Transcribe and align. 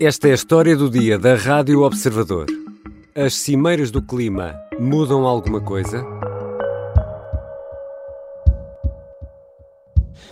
Esta 0.00 0.28
é 0.28 0.30
a 0.30 0.34
história 0.34 0.76
do 0.76 0.88
dia 0.88 1.18
da 1.18 1.34
Rádio 1.34 1.82
Observador. 1.82 2.46
As 3.16 3.34
cimeiras 3.34 3.90
do 3.90 4.00
clima 4.00 4.54
mudam 4.78 5.26
alguma 5.26 5.60
coisa? 5.60 6.06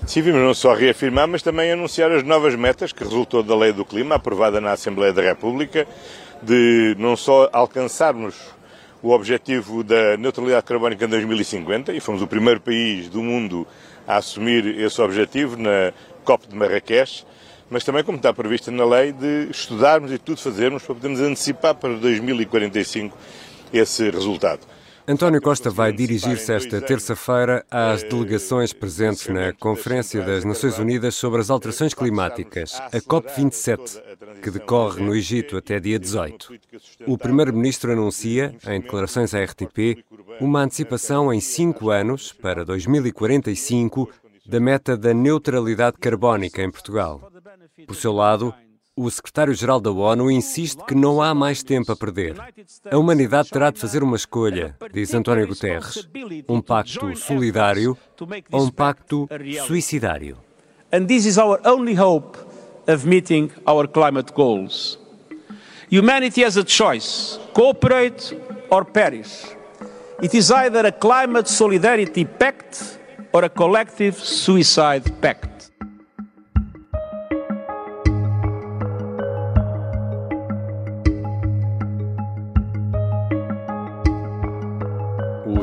Decidimos 0.01 0.41
não 0.41 0.55
só 0.55 0.73
reafirmar, 0.73 1.27
mas 1.27 1.43
também 1.43 1.73
anunciar 1.73 2.13
as 2.13 2.23
novas 2.23 2.55
metas 2.55 2.93
que 2.93 3.03
resultou 3.03 3.43
da 3.43 3.57
Lei 3.57 3.73
do 3.73 3.85
Clima, 3.85 4.15
aprovada 4.15 4.61
na 4.61 4.71
Assembleia 4.71 5.13
da 5.13 5.21
República, 5.21 5.85
de 6.41 6.95
não 6.97 7.17
só 7.17 7.51
alcançarmos 7.53 8.37
o 9.03 9.11
objetivo 9.11 9.83
da 9.83 10.17
neutralidade 10.17 10.65
carbónica 10.65 11.07
em 11.07 11.09
2050, 11.09 11.93
e 11.93 11.99
fomos 11.99 12.23
o 12.23 12.29
primeiro 12.29 12.61
país 12.61 13.09
do 13.09 13.21
mundo 13.21 13.67
a 14.07 14.19
assumir 14.19 14.79
esse 14.79 15.03
objetivo 15.03 15.57
na 15.57 15.93
COP 16.25 16.47
de 16.47 16.55
Marrakech, 16.55 17.27
mas 17.71 17.85
também, 17.85 18.05
como 18.05 18.17
está 18.17 18.33
previsto 18.33 18.71
na 18.71 18.85
lei, 18.85 19.13
de 19.13 19.49
estudarmos 19.51 20.13
e 20.13 20.19
tudo 20.19 20.41
fazermos 20.41 20.83
para 20.83 20.95
podermos 20.95 21.21
antecipar 21.21 21.75
para 21.75 21.95
2045 21.95 23.17
esse 23.73 24.11
resultado. 24.11 24.61
António 25.09 25.41
Costa 25.41 25.71
vai 25.71 25.93
dirigir-se 25.93 26.53
esta 26.53 26.81
terça-feira 26.81 27.65
às 27.71 28.03
delegações 28.03 28.73
presentes 28.73 29.29
na 29.29 29.53
Conferência 29.53 30.21
das 30.21 30.45
Nações 30.45 30.81
Unidas 30.81 31.15
sobre 31.15 31.41
as 31.41 31.49
Alterações 31.49 31.95
Climáticas, 31.95 32.75
a 32.75 32.99
COP27, 32.99 34.03
que 34.43 34.51
decorre 34.51 35.01
no 35.01 35.15
Egito 35.15 35.57
até 35.57 35.79
dia 35.79 35.97
18. 35.97 36.53
O 37.07 37.17
Primeiro-Ministro 37.17 37.93
anuncia, 37.93 38.53
em 38.67 38.81
declarações 38.81 39.33
à 39.33 39.45
RTP, 39.45 40.05
uma 40.41 40.63
antecipação 40.63 41.33
em 41.33 41.41
cinco 41.41 41.91
anos, 41.91 42.33
para 42.33 42.65
2045, 42.65 44.11
da 44.45 44.59
meta 44.59 44.97
da 44.97 45.15
neutralidade 45.15 45.99
carbónica 45.99 46.63
em 46.63 46.71
Portugal. 46.71 47.31
Por 47.87 47.97
seu 47.97 48.13
lado, 48.13 48.55
o 48.97 49.11
secretário-geral 49.11 49.81
da 49.81 49.91
ONU 49.91 50.31
insiste 50.31 50.83
que 50.87 50.95
não 50.95 51.21
há 51.21 51.35
mais 51.35 51.63
tempo 51.63 51.93
a 51.93 51.97
perder. 51.97 52.35
A 52.91 52.97
humanidade 52.97 53.51
terá 53.51 53.71
de 53.71 53.79
fazer 53.79 54.03
uma 54.03 54.17
escolha, 54.17 54.77
diz 54.93 55.13
António 55.15 55.47
Guterres: 55.47 56.09
um 56.49 56.61
pacto 56.61 57.15
solidário 57.17 57.97
ou 58.51 58.65
um 58.65 58.71
pacto 58.71 59.29
suicidário. 59.67 60.39
And 60.93 61.07
this 61.07 61.27
is 61.27 61.37
our 61.37 61.61
only 61.67 61.95
hope 61.95 62.39
of 62.87 63.07
meeting 63.07 63.51
our 63.67 63.87
climate 63.87 64.33
goals. 64.33 64.99
Humanity 65.91 66.43
has 66.45 66.57
a 66.57 66.65
choice: 66.65 67.39
cooperate 67.53 68.37
or 68.71 68.85
perish. 68.85 69.45
It 70.23 70.35
is 70.35 70.51
either 70.51 70.87
a 70.87 70.93
climate 70.93 71.49
solidarity 71.51 72.25
pact 72.25 72.99
or 73.33 73.45
a 73.45 73.51
collective 73.51 74.17
suicide 74.17 75.11
pact. 75.21 75.56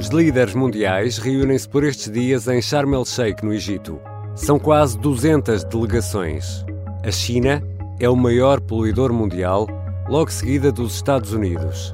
Os 0.03 0.09
líderes 0.09 0.53
mundiais 0.53 1.17
reúnem-se 1.17 1.67
por 1.69 1.81
estes 1.81 2.11
dias 2.11 2.49
em 2.49 2.61
Sharm 2.61 2.93
el-Sheikh, 2.93 3.41
no 3.41 3.53
Egito. 3.53 4.01
São 4.35 4.59
quase 4.59 4.99
200 4.99 5.63
delegações. 5.63 6.65
A 7.05 7.09
China 7.09 7.63
é 8.01 8.09
o 8.09 8.15
maior 8.15 8.59
poluidor 8.59 9.13
mundial, 9.13 9.65
logo 10.09 10.29
seguida 10.29 10.73
dos 10.73 10.95
Estados 10.95 11.31
Unidos. 11.31 11.93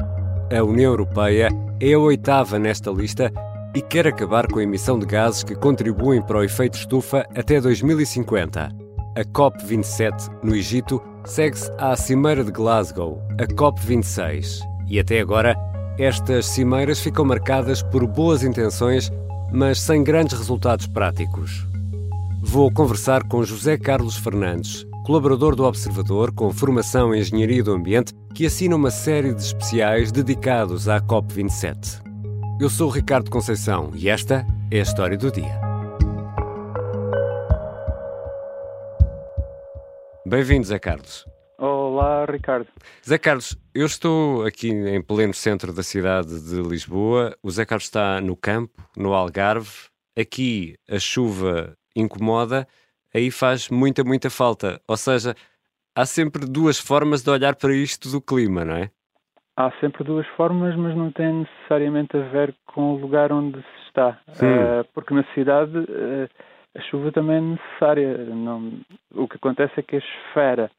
A 0.51 0.63
União 0.63 0.91
Europeia 0.91 1.49
é 1.79 1.93
a 1.93 1.99
oitava 1.99 2.57
nesta 2.57 2.89
lista 2.89 3.31
e 3.75 3.81
quer 3.83 4.07
acabar 4.07 4.47
com 4.47 4.57
a 4.57 4.63
emissão 4.63 4.97
de 4.97 5.05
gases 5.05 5.43
que 5.43 5.53
contribuem 5.53 6.19
para 6.19 6.39
o 6.39 6.43
efeito 6.43 6.79
estufa 6.79 7.27
até 7.37 7.61
2050. 7.61 8.71
A 9.15 9.23
COP27, 9.23 10.31
no 10.41 10.55
Egito, 10.55 10.99
segue-se 11.25 11.71
à 11.77 11.95
Cimeira 11.95 12.43
de 12.43 12.51
Glasgow, 12.51 13.21
a 13.39 13.45
COP26, 13.45 14.61
e 14.87 14.99
até 14.99 15.19
agora 15.19 15.55
estas 15.99 16.45
cimeiras 16.45 17.01
ficam 17.01 17.25
marcadas 17.25 17.83
por 17.83 18.07
boas 18.07 18.41
intenções, 18.41 19.11
mas 19.51 19.81
sem 19.81 20.01
grandes 20.01 20.37
resultados 20.37 20.87
práticos. 20.87 21.67
Vou 22.41 22.71
conversar 22.71 23.23
com 23.23 23.43
José 23.43 23.77
Carlos 23.77 24.15
Fernandes, 24.15 24.87
colaborador 25.05 25.57
do 25.57 25.65
Observador 25.65 26.31
com 26.31 26.53
formação 26.53 27.13
em 27.13 27.19
Engenharia 27.19 27.61
do 27.61 27.73
Ambiente, 27.73 28.13
que 28.33 28.45
assina 28.45 28.77
uma 28.77 28.89
série 28.89 29.33
de 29.33 29.41
especiais 29.41 30.09
dedicados 30.09 30.87
à 30.87 31.01
COP27. 31.01 32.01
Eu 32.61 32.69
sou 32.69 32.89
Ricardo 32.89 33.29
Conceição 33.29 33.91
e 33.93 34.07
esta 34.07 34.47
é 34.71 34.79
a 34.79 34.83
história 34.83 35.17
do 35.17 35.29
dia. 35.29 35.59
Bem-vindo, 40.25 40.65
Zé 40.65 40.79
Carlos. 40.79 41.25
Olá, 41.99 42.23
Ricardo. 42.23 42.65
Zé 43.05 43.17
Carlos, 43.17 43.57
eu 43.75 43.85
estou 43.85 44.45
aqui 44.45 44.69
em 44.69 45.01
pleno 45.03 45.33
centro 45.33 45.73
da 45.73 45.83
cidade 45.83 46.29
de 46.49 46.61
Lisboa. 46.61 47.35
O 47.43 47.51
Zé 47.51 47.65
Carlos 47.65 47.87
está 47.87 48.21
no 48.21 48.37
campo, 48.37 48.81
no 48.95 49.13
Algarve. 49.13 49.89
Aqui 50.17 50.75
a 50.89 50.97
chuva 50.97 51.75
incomoda, 51.93 52.65
aí 53.13 53.29
faz 53.29 53.67
muita, 53.67 54.01
muita 54.01 54.29
falta. 54.29 54.79
Ou 54.87 54.95
seja, 54.95 55.35
há 55.93 56.05
sempre 56.05 56.45
duas 56.45 56.79
formas 56.79 57.21
de 57.21 57.31
olhar 57.31 57.57
para 57.57 57.75
isto 57.75 58.07
do 58.07 58.21
clima, 58.21 58.63
não 58.63 58.77
é? 58.77 58.89
Há 59.57 59.69
sempre 59.81 60.05
duas 60.05 60.25
formas, 60.37 60.77
mas 60.77 60.95
não 60.95 61.11
tem 61.11 61.33
necessariamente 61.33 62.15
a 62.15 62.21
ver 62.29 62.55
com 62.65 62.93
o 62.93 62.97
lugar 62.97 63.33
onde 63.33 63.59
se 63.59 63.87
está. 63.89 64.17
Uh, 64.29 64.87
porque 64.93 65.13
na 65.13 65.25
cidade 65.33 65.77
uh, 65.77 66.29
a 66.77 66.81
chuva 66.83 67.11
também 67.11 67.35
é 67.35 67.41
necessária. 67.41 68.17
Não, 68.23 68.71
o 69.13 69.27
que 69.27 69.35
acontece 69.35 69.73
é 69.77 69.83
que 69.83 69.97
a 69.97 69.99
esfera 69.99 70.71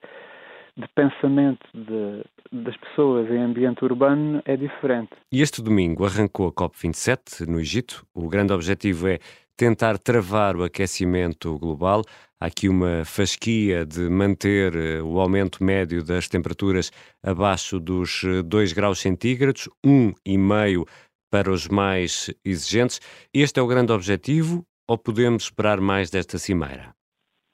de 0.80 0.88
pensamento 0.94 1.66
de, 1.74 2.24
das 2.50 2.76
pessoas 2.78 3.30
em 3.30 3.38
ambiente 3.38 3.84
urbano 3.84 4.42
é 4.44 4.56
diferente. 4.56 5.10
E 5.32 5.40
este 5.40 5.62
domingo 5.62 6.04
arrancou 6.04 6.48
a 6.48 6.52
COP27 6.52 7.46
no 7.46 7.60
Egito. 7.60 8.04
O 8.14 8.28
grande 8.28 8.52
objetivo 8.52 9.08
é 9.08 9.18
tentar 9.56 9.98
travar 9.98 10.56
o 10.56 10.64
aquecimento 10.64 11.58
global. 11.58 12.02
Há 12.40 12.46
aqui 12.46 12.68
uma 12.68 13.04
fasquia 13.04 13.84
de 13.84 14.08
manter 14.08 14.74
eh, 14.74 15.02
o 15.02 15.20
aumento 15.20 15.62
médio 15.62 16.02
das 16.02 16.26
temperaturas 16.28 16.90
abaixo 17.22 17.78
dos 17.78 18.22
2 18.46 18.72
eh, 18.72 18.74
graus 18.74 19.00
centígrados, 19.00 19.68
1,5 19.84 20.88
para 21.30 21.52
os 21.52 21.68
mais 21.68 22.30
exigentes. 22.42 23.00
Este 23.34 23.60
é 23.60 23.62
o 23.62 23.66
grande 23.66 23.92
objetivo 23.92 24.64
ou 24.88 24.96
podemos 24.96 25.44
esperar 25.44 25.80
mais 25.80 26.10
desta 26.10 26.38
cimeira? 26.38 26.94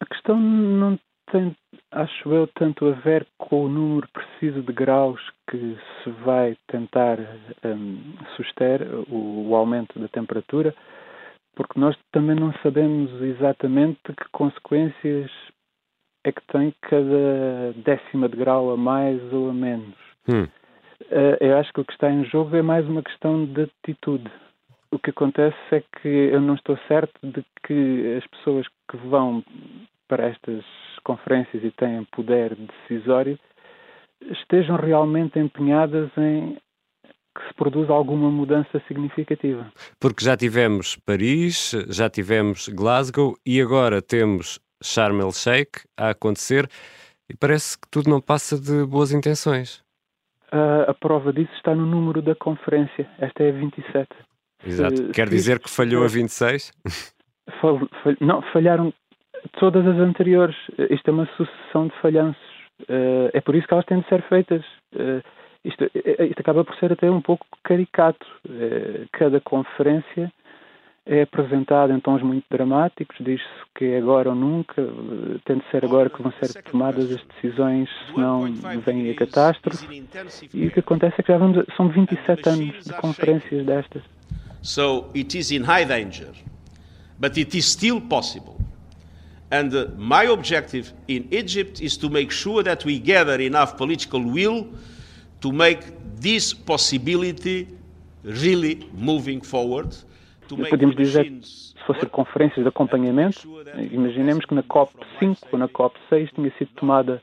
A 0.01 0.07
questão 0.07 0.41
não 0.41 0.99
tem, 1.31 1.57
acho 1.93 2.33
eu, 2.33 2.47
tanto 2.55 2.87
a 2.87 2.93
ver 2.93 3.27
com 3.39 3.65
o 3.65 3.69
número 3.69 4.09
preciso 4.09 4.63
de 4.63 4.73
graus 4.73 5.21
que 5.51 5.77
se 6.03 6.11
vai 6.25 6.57
tentar 6.69 7.19
um, 7.65 7.99
suster 8.37 8.83
o, 9.09 9.49
o, 9.49 9.57
aumento 9.57 9.99
da 9.99 10.09
temperatura, 10.09 10.75
porque 11.55 11.79
nós 11.79 11.97
também 12.13 12.37
não 12.37 12.53
sabemos 12.63 13.11
exatamente 13.23 14.01
que 14.05 14.29
consequências 14.31 15.31
é 16.25 16.33
que 16.33 16.43
tem 16.49 16.75
cada 16.83 17.73
décima 17.85 18.29
de 18.29 18.37
grau 18.37 18.73
a 18.73 18.77
mais 18.77 19.21
ou 19.33 19.51
a 19.51 19.55
menos. 19.55 19.95
Hum. 20.29 20.49
Uh, 21.11 21.37
eu 21.41 21.57
acho 21.59 21.73
que 21.73 21.81
o 21.81 21.85
que 21.85 21.93
está 21.93 22.11
em 22.11 22.25
jogo 22.25 22.57
é 22.57 22.63
mais 22.63 22.87
uma 22.89 23.03
questão 23.03 23.45
de 23.45 23.63
atitude. 23.63 24.31
O 24.91 24.99
que 24.99 25.11
acontece 25.11 25.57
é 25.71 25.83
que 26.01 26.09
eu 26.09 26.41
não 26.41 26.55
estou 26.55 26.77
certo 26.89 27.15
de 27.23 27.45
que 27.65 28.17
as 28.17 28.27
pessoas 28.29 28.67
que 28.91 28.97
vão 28.97 29.45
para 30.09 30.27
estas 30.27 30.65
conferências 31.05 31.63
e 31.63 31.71
têm 31.71 32.05
poder 32.13 32.57
decisório 32.57 33.39
estejam 34.23 34.77
realmente 34.77 35.39
empenhadas 35.39 36.11
em 36.17 36.57
que 37.37 37.49
se 37.49 37.55
produza 37.55 37.93
alguma 37.93 38.31
mudança 38.31 38.83
significativa. 38.89 39.71
Porque 40.01 40.25
já 40.25 40.37
tivemos 40.37 40.97
Paris, 40.97 41.73
já 41.89 42.09
tivemos 42.09 42.69
Glasgow 42.69 43.37
e 43.45 43.61
agora 43.61 44.01
temos 44.01 44.59
Sharm 44.83 45.21
el-Sheikh 45.21 45.81
a 45.97 46.11
acontecer 46.11 46.69
e 47.29 47.37
parece 47.37 47.79
que 47.79 47.89
tudo 47.91 48.09
não 48.09 48.21
passa 48.21 48.59
de 48.59 48.87
boas 48.87 49.13
intenções. 49.13 49.83
a 50.51 50.95
prova 50.95 51.33
disso 51.33 51.53
está 51.57 51.75
no 51.75 51.85
número 51.85 52.23
da 52.23 52.35
conferência. 52.35 53.09
Esta 53.19 53.43
é 53.43 53.51
a 53.51 53.53
27. 53.53 54.09
Exato. 54.65 54.97
Se, 54.97 55.09
Quer 55.11 55.29
dizer 55.29 55.59
que 55.59 55.69
falhou 55.69 56.05
a 56.05 56.09
26? 56.09 56.73
Fal, 57.61 57.79
fal, 58.03 58.15
não, 58.21 58.43
falharam 58.53 58.93
todas 59.59 59.87
as 59.87 59.97
anteriores. 59.99 60.57
Isto 60.91 61.09
é 61.09 61.13
uma 61.13 61.29
sucessão 61.37 61.89
de 61.89 61.95
falhanços. 62.01 62.57
Uh, 62.83 63.31
é 63.33 63.41
por 63.41 63.55
isso 63.55 63.67
que 63.67 63.73
elas 63.73 63.87
têm 63.87 64.01
de 64.01 64.09
ser 64.09 64.23
feitas. 64.23 64.65
Uh, 64.95 65.23
isto, 65.65 65.85
eh, 65.85 66.27
isto, 66.27 66.41
acaba 66.41 66.65
por 66.65 66.77
ser 66.77 66.93
até 66.93 67.11
um 67.11 67.21
pouco 67.21 67.45
caricato. 67.65 68.25
Cada 69.11 69.41
conferência 69.41 70.33
é 71.05 71.23
apresentada 71.23 71.93
em 71.93 71.99
tons 71.99 72.23
muito 72.23 72.45
dramáticos, 72.49 73.17
diz-se 73.19 73.45
que 73.75 73.85
é 73.85 73.99
agora 73.99 74.29
ou 74.29 74.37
nunca, 74.37 74.81
tem 75.45 75.59
de 75.59 75.65
ser 75.71 75.85
agora 75.85 76.09
que 76.09 76.23
vão 76.23 76.33
ser 76.41 76.63
tomadas 76.63 77.11
as 77.11 77.21
decisões, 77.25 77.89
senão 78.15 78.43
vem 78.85 79.11
a 79.11 79.15
catástrofe. 79.17 80.05
E 80.55 80.67
o 80.69 80.71
que 80.71 80.79
acontece 80.79 81.17
é 81.19 81.23
que 81.25 81.33
já 81.33 81.39
vamos, 81.39 81.65
são 81.77 81.89
27 81.89 82.49
anos 82.49 82.85
de 82.85 82.93
conferências 82.95 83.67
destas. 83.67 84.03
So 84.63 85.11
it 85.17 85.37
is 85.37 85.51
in 85.51 85.63
high 85.63 85.85
danger, 85.85 86.31
but 87.19 87.37
it 87.37 87.57
is 87.59 87.67
still 87.67 88.01
possible 88.01 88.57
And 89.51 89.73
uh, 89.75 89.89
my 89.97 90.25
objective 90.25 90.93
in 91.07 91.29
Egypt 91.31 91.81
is 91.81 91.97
to 91.99 92.11
make 92.11 92.33
sure 92.33 92.63
that 92.65 92.85
we 92.85 92.99
gather 92.99 93.41
enough 93.41 93.77
political 93.77 94.21
will 94.21 94.67
to 95.41 95.53
make 95.53 95.81
this 96.21 96.53
possibility 96.53 97.69
really 98.25 98.91
moving 98.93 99.41
forward. 99.41 99.95
Podemos 100.49 100.97
dizer, 100.97 101.25
se 101.43 101.75
fossem 101.87 102.09
conferências 102.09 102.63
de 102.63 102.69
acompanhamento, 102.69 103.41
imaginemos 103.91 104.45
que 104.45 104.55
na 104.55 104.63
COP5 104.63 105.39
ou 105.53 105.59
na 105.59 105.69
COP6 105.69 106.31
tinha 106.35 106.53
sido 106.57 106.71
tomada 106.77 107.21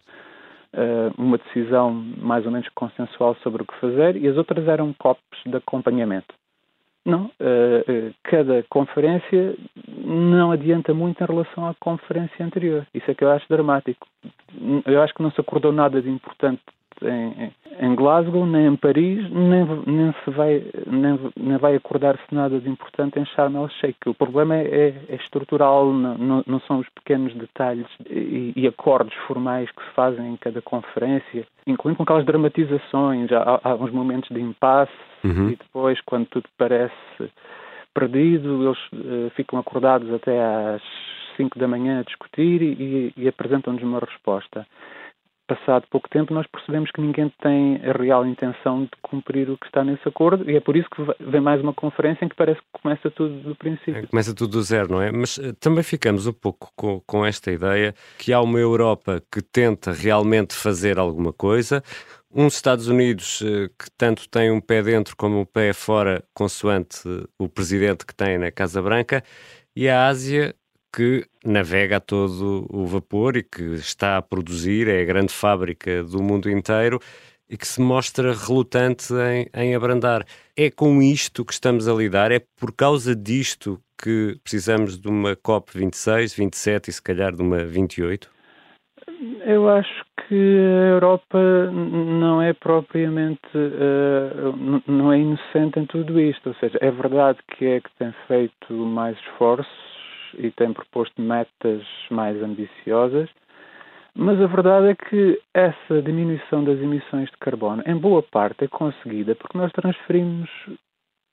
uh, 0.74 1.22
uma 1.22 1.38
decisão 1.38 1.92
mais 2.18 2.46
ou 2.46 2.52
menos 2.52 2.68
consensual 2.76 3.36
sobre 3.44 3.64
o 3.64 3.66
que 3.66 3.76
fazer 3.80 4.18
e 4.18 4.28
as 4.28 4.38
outras 4.38 4.68
eram 4.68 4.94
COPs 4.94 5.40
de 5.46 5.56
acompanhamento. 5.56 6.34
Não, 7.06 7.26
uh, 7.26 8.14
cada 8.24 8.64
conferência 8.70 9.56
não 10.14 10.52
adianta 10.52 10.94
muito 10.94 11.24
em 11.24 11.28
relação 11.28 11.68
à 11.68 11.74
conferência 11.76 12.46
anterior. 12.46 12.86
Isso 12.94 13.10
é 13.10 13.14
que 13.14 13.24
eu 13.24 13.32
acho 13.32 13.48
dramático. 13.50 14.08
Eu 14.86 15.02
acho 15.02 15.14
que 15.14 15.24
não 15.24 15.32
se 15.32 15.42
acordou 15.42 15.72
nada 15.72 16.02
de 16.02 16.10
importante 16.10 16.62
em, 17.02 17.52
em 17.80 17.96
Glasgow, 17.96 18.46
nem 18.46 18.68
em 18.68 18.76
Paris, 18.76 19.30
nem, 19.32 19.66
nem 19.88 20.14
se 20.24 20.32
vai, 20.32 20.64
nem, 20.88 21.20
nem 21.36 21.58
vai 21.58 21.76
acordar-se 21.76 22.24
nada 22.34 22.60
de 22.60 22.70
importante 22.70 23.20
em 23.20 23.26
Sharm 23.26 23.56
el-Sheikh. 23.56 23.98
O 24.08 24.14
problema 24.14 24.56
é, 24.56 24.64
é, 24.64 24.96
é 25.10 25.16
estrutural, 25.16 25.92
não, 25.92 26.44
não, 26.46 26.60
são 26.62 26.80
os 26.80 26.90
pequenos 26.90 27.34
detalhes 27.36 27.88
e, 28.10 28.54
e, 28.56 28.68
acordos 28.68 29.14
formais 29.28 29.70
que 29.72 29.84
se 29.84 29.92
fazem 29.92 30.34
em 30.34 30.38
cada 30.38 30.62
conferência, 30.62 31.46
incluindo 31.66 31.98
com 31.98 32.04
aquelas 32.04 32.26
dramatizações, 32.26 33.32
há, 33.32 33.60
há 33.64 33.76
uns 33.76 33.92
momentos 33.92 34.30
de 34.30 34.42
impasse 34.42 34.92
uhum. 35.24 35.50
e 35.50 35.56
depois, 35.56 36.00
quando 36.02 36.28
tudo 36.28 36.48
parece 36.58 36.94
perdido, 37.94 38.64
eles 38.66 38.80
uh, 38.94 39.30
ficam 39.36 39.60
acordados 39.60 40.12
até 40.14 40.42
às 40.42 40.82
5 41.38 41.58
da 41.58 41.68
manhã 41.68 42.00
a 42.00 42.04
discutir 42.04 42.62
e, 42.62 43.14
e 43.16 43.28
apresentam-nos 43.28 43.84
uma 43.84 44.00
resposta 44.00 44.66
passado 45.48 45.86
pouco 45.90 46.10
tempo, 46.10 46.34
nós 46.34 46.48
percebemos 46.48 46.90
que 46.92 47.02
ninguém 47.02 47.32
tem 47.42 47.82
a 47.84 47.92
real 47.92 48.26
intenção 48.26 48.84
de 48.84 48.92
cumprir 49.02 49.50
o 49.50 49.58
que 49.58 49.66
está 49.66 49.84
nesse 49.84 50.08
acordo 50.08 50.50
e 50.50 50.56
é 50.56 50.60
por 50.60 50.76
isso 50.76 50.88
que 50.90 51.04
vem 51.20 51.42
mais 51.42 51.62
uma 51.62 51.74
conferência 51.74 52.26
em 52.26 52.30
que 52.30 52.36
parece 52.36 52.60
que 52.60 52.82
começa 52.82 53.12
tudo 53.12 53.36
do 53.42 53.56
princípio. 53.56 53.98
É, 53.98 54.08
começa 54.08 54.34
tudo 54.34 54.52
do 54.52 54.64
zero, 54.64 54.92
não 54.92 55.02
é? 55.02 55.12
Mas 55.12 55.38
uh, 55.38 55.54
também 55.60 55.84
ficamos 55.84 56.28
um 56.28 56.34
pouco 56.34 56.72
com, 56.76 57.02
com 57.06 57.26
esta 57.26 57.52
ideia 57.52 57.94
que 58.18 58.32
há 58.32 58.42
uma 58.42 58.60
Europa 58.60 59.22
que 59.32 59.42
tenta 59.42 59.92
realmente 59.92 60.54
fazer 60.56 60.98
alguma 60.98 61.34
coisa, 61.34 61.84
uns 62.34 62.56
Estados 62.56 62.88
Unidos 62.88 63.42
uh, 63.42 63.70
que 63.78 63.90
tanto 63.98 64.28
têm 64.28 64.52
um 64.52 64.60
pé 64.60 64.82
dentro 64.82 65.16
como 65.16 65.40
um 65.40 65.46
pé 65.46 65.72
fora, 65.74 66.24
consoante 66.34 67.08
uh, 67.08 67.28
o 67.38 67.48
presidente 67.48 68.06
que 68.06 68.16
tem 68.16 68.38
na 68.38 68.52
Casa 68.52 68.82
Branca, 68.82 69.24
e 69.76 69.88
a 69.88 70.08
Ásia 70.08 70.56
que 70.96 71.26
navega 71.44 71.98
a 71.98 72.00
todo 72.00 72.68
o 72.70 72.86
vapor 72.86 73.36
e 73.36 73.44
que 73.44 73.64
está 73.76 74.18
a 74.18 74.22
produzir, 74.22 74.88
é 74.88 75.02
a 75.02 75.06
grande 75.06 75.34
fábrica 75.34 76.04
do 76.04 76.22
mundo 76.22 76.50
inteiro 76.50 77.00
e 77.50 77.58
que 77.58 77.68
se 77.68 77.82
mostra 77.82 78.34
relutante 78.34 79.14
em, 79.14 79.48
em 79.54 79.76
abrandar. 79.76 80.26
É 80.56 80.70
com 80.70 81.02
isto 81.02 81.44
que 81.44 81.54
estamos 81.54 81.88
a 81.88 81.94
lidar? 81.94 82.32
É 82.32 82.40
por 82.58 82.72
causa 82.72 83.16
disto 83.16 83.82
que 84.02 84.38
precisamos 84.44 85.00
de 85.00 85.08
uma 85.08 85.36
COP26, 85.36 86.36
27 86.36 86.90
e 86.90 86.94
se 86.94 87.02
calhar 87.02 87.36
de 87.36 87.42
uma 87.42 87.64
28? 87.64 88.30
Eu 89.46 89.70
acho 89.70 90.06
que 90.34 90.58
a 90.58 90.88
Europa 90.88 91.40
não 91.72 92.42
é 92.42 92.54
propriamente, 92.54 93.40
uh, 93.56 94.82
não 94.88 95.14
é 95.14 95.20
inocente 95.20 95.80
em 95.80 95.86
tudo 95.86 96.20
isto. 96.20 96.50
Ou 96.50 96.56
seja, 96.56 96.76
é 96.82 96.90
verdade 96.90 97.38
que 97.56 97.66
é 97.66 97.80
que 97.80 97.90
tem 98.00 98.12
feito 98.28 98.74
mais 98.74 99.16
esforços, 99.20 99.94
e 100.40 100.50
tem 100.50 100.74
proposto 100.74 101.22
metas 101.22 101.84
mais 102.10 102.42
ambiciosas, 102.42 103.30
mas 104.16 104.42
a 104.42 104.48
verdade 104.48 104.88
é 104.88 104.96
que 104.96 105.40
essa 105.54 106.02
diminuição 106.02 106.64
das 106.64 106.80
emissões 106.80 107.30
de 107.30 107.38
carbono, 107.38 107.84
em 107.86 107.96
boa 107.96 108.24
parte, 108.24 108.64
é 108.64 108.68
conseguida 108.68 109.36
porque 109.36 109.56
nós 109.56 109.72
transferimos 109.72 110.50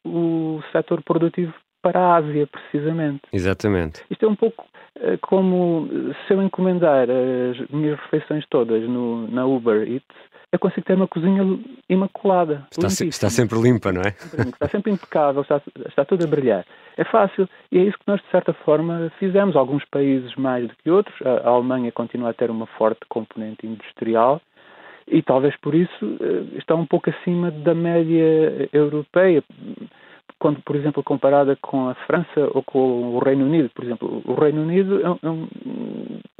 o 0.07 0.61
setor 0.73 1.03
produtivo 1.03 1.55
para 1.83 2.01
a 2.01 2.17
Ásia, 2.17 2.47
precisamente. 2.47 3.23
Exatamente. 3.33 4.03
Isto 4.11 4.27
é 4.27 4.29
um 4.29 4.37
pouco 4.37 4.65
eh, 4.97 5.19
como 5.21 5.89
se 6.27 6.35
eu 6.35 6.43
encomendar 6.43 7.09
as 7.11 7.69
minhas 7.71 7.99
refeições 8.01 8.45
todas 8.49 8.83
no, 8.83 9.29
na 9.29 9.47
Uber 9.47 9.89
Eats, 9.89 10.31
eu 10.53 10.59
consigo 10.59 10.85
ter 10.85 10.95
uma 10.95 11.07
cozinha 11.07 11.43
imaculada. 11.89 12.67
Está, 12.71 12.89
se, 12.91 13.07
está 13.07 13.31
sempre 13.31 13.61
limpa, 13.61 13.93
não 13.93 14.03
é? 14.03 14.09
Está 14.09 14.69
sempre 14.69 14.91
impecável, 14.91 15.43
está, 15.43 15.63
está 15.87 16.05
tudo 16.05 16.25
a 16.25 16.27
brilhar. 16.27 16.67
É 16.97 17.05
fácil 17.05 17.49
e 17.71 17.79
é 17.79 17.83
isso 17.83 17.97
que 17.99 18.09
nós, 18.09 18.21
de 18.21 18.29
certa 18.31 18.53
forma, 18.53 19.13
fizemos. 19.19 19.55
Alguns 19.55 19.85
países 19.85 20.35
mais 20.35 20.67
do 20.67 20.75
que 20.77 20.91
outros. 20.91 21.15
A, 21.23 21.49
a 21.49 21.51
Alemanha 21.51 21.93
continua 21.93 22.31
a 22.31 22.35
ter 22.35 22.51
uma 22.51 22.67
forte 22.67 23.01
componente 23.09 23.67
industrial 23.67 24.41
e 25.07 25.23
talvez 25.23 25.57
por 25.57 25.75
isso 25.75 26.19
eh, 26.21 26.59
está 26.59 26.75
um 26.75 26.87
pouco 26.87 27.11
acima 27.11 27.51
da 27.51 27.75
média 27.75 28.69
europeia 28.73 29.43
quando, 30.41 30.61
por 30.63 30.75
exemplo, 30.75 31.05
comparada 31.05 31.57
com 31.61 31.89
a 31.89 31.95
França 32.07 32.51
ou 32.53 32.63
com 32.63 33.15
o 33.15 33.19
Reino 33.19 33.45
Unido, 33.45 33.71
por 33.75 33.85
exemplo, 33.85 34.23
o 34.25 34.35
Reino 34.35 34.63
Unido 34.63 35.01
é 35.05 35.29
um, 35.29 35.47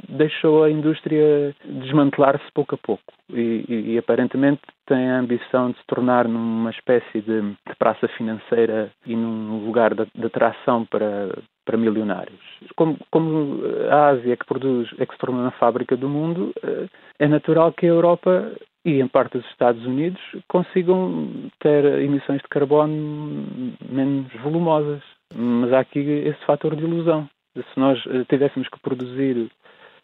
deixou 0.09 0.63
a 0.63 0.71
indústria 0.71 1.55
desmantelar-se 1.63 2.51
pouco 2.53 2.75
a 2.75 2.77
pouco 2.77 3.03
e, 3.29 3.63
e, 3.69 3.93
e, 3.93 3.97
aparentemente 3.97 4.61
tem 4.85 5.09
a 5.09 5.19
ambição 5.19 5.71
de 5.71 5.77
se 5.77 5.85
tornar 5.87 6.27
numa 6.27 6.71
espécie 6.71 7.21
de, 7.21 7.41
de 7.41 7.75
praça 7.77 8.07
financeira 8.09 8.91
e 9.05 9.15
num 9.15 9.65
lugar 9.65 9.93
de, 9.93 10.05
de 10.13 10.25
atração 10.25 10.85
para, 10.85 11.29
para 11.63 11.77
milionários. 11.77 12.41
Como, 12.75 12.97
como, 13.09 13.61
a 13.89 14.09
Ásia 14.09 14.33
é 14.33 14.35
que 14.35 14.45
produz, 14.45 14.89
é 14.97 15.05
que 15.05 15.13
se 15.13 15.19
tornou 15.19 15.41
na 15.41 15.51
fábrica 15.51 15.95
do 15.95 16.09
mundo, 16.09 16.51
eh, 16.63 16.87
é 17.19 17.27
natural 17.27 17.71
que 17.71 17.85
a 17.85 17.89
Europa 17.89 18.51
e 18.83 18.99
em 18.99 19.07
parte 19.07 19.37
os 19.37 19.45
Estados 19.47 19.85
Unidos 19.85 20.19
consigam 20.47 21.49
ter 21.59 21.85
emissões 22.01 22.41
de 22.41 22.47
carbono 22.47 23.45
menos 23.89 24.31
volumosas. 24.41 25.01
Mas 25.33 25.71
há 25.71 25.79
aqui 25.79 25.99
esse 25.99 26.43
fator 26.45 26.75
de 26.75 26.83
ilusão. 26.83 27.29
Se 27.55 27.79
nós 27.79 28.03
eh, 28.07 28.25
tivéssemos 28.29 28.67
que 28.67 28.79
produzir 28.79 29.49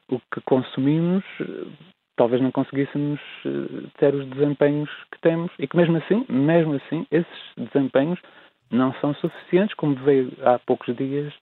o 0.09 0.19
que 0.33 0.41
consumimos, 0.41 1.23
talvez 2.15 2.41
não 2.41 2.51
conseguíssemos 2.51 3.19
eh, 3.45 3.87
ter 3.97 4.13
os 4.13 4.25
desempenhos 4.27 4.89
que 5.11 5.19
temos 5.21 5.51
e 5.59 5.67
que 5.67 5.75
mesmo 5.75 5.97
assim, 5.97 6.25
mesmo 6.29 6.75
assim, 6.75 7.05
esses 7.11 7.53
desempenhos 7.57 8.19
não 8.71 8.93
são 8.95 9.13
suficientes, 9.15 9.75
como 9.75 9.95
veio 9.95 10.31
há 10.43 10.59
poucos 10.59 10.95
dias 10.95 11.33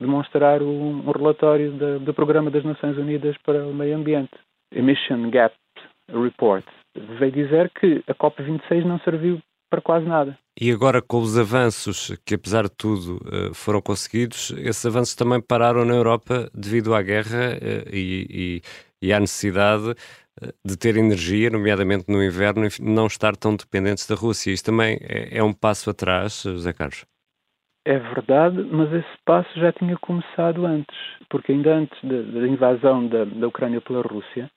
demonstrar 0.00 0.62
um, 0.62 1.10
relatório 1.10 1.72
do 2.00 2.12
Programa 2.12 2.50
das 2.50 2.64
Nações 2.64 2.98
Unidas 2.98 3.36
para 3.44 3.64
o 3.66 3.72
Meio 3.72 3.96
Ambiente, 3.96 4.32
Emission 4.74 5.30
Gap 5.30 5.54
Report, 6.08 6.64
veio 6.94 7.32
dizer 7.32 7.70
que 7.70 8.02
a 8.06 8.14
COP26 8.14 8.84
não 8.84 8.98
serviu 9.00 9.40
para 9.70 9.80
quase 9.80 10.06
nada. 10.06 10.38
E 10.60 10.70
agora, 10.70 11.00
com 11.00 11.18
os 11.18 11.38
avanços 11.38 12.14
que, 12.26 12.34
apesar 12.34 12.64
de 12.64 12.76
tudo, 12.76 13.18
eh, 13.32 13.54
foram 13.54 13.80
conseguidos, 13.80 14.50
esses 14.58 14.84
avanços 14.84 15.14
também 15.14 15.40
pararam 15.40 15.82
na 15.84 15.94
Europa 15.94 16.50
devido 16.52 16.94
à 16.94 17.00
guerra 17.00 17.56
eh, 17.60 17.84
e, 17.90 18.60
e, 19.00 19.06
e 19.06 19.12
à 19.14 19.18
necessidade 19.18 19.94
eh, 20.42 20.52
de 20.62 20.76
ter 20.76 20.98
energia, 20.98 21.48
nomeadamente 21.48 22.04
no 22.06 22.22
inverno, 22.22 22.66
e 22.66 22.82
não 22.82 23.06
estar 23.06 23.34
tão 23.34 23.56
dependentes 23.56 24.06
da 24.06 24.14
Rússia. 24.14 24.50
Isto 24.52 24.66
também 24.66 24.98
é, 25.00 25.38
é 25.38 25.42
um 25.42 25.54
passo 25.54 25.88
atrás, 25.88 26.42
José 26.42 26.74
Carlos? 26.74 27.06
É 27.84 27.98
verdade, 27.98 28.62
mas 28.70 28.92
esse 28.92 29.18
passo 29.24 29.48
já 29.58 29.72
tinha 29.72 29.96
começado 29.96 30.64
antes, 30.64 30.96
porque 31.28 31.50
ainda 31.50 31.74
antes 31.74 31.98
da, 32.04 32.46
invasão 32.46 33.08
da, 33.08 33.24
da 33.24 33.48
Ucrânia 33.48 33.80
pela 33.80 34.02
Rússia, 34.02 34.48